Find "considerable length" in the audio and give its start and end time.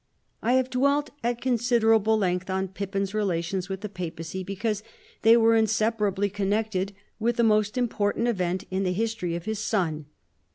1.41-2.49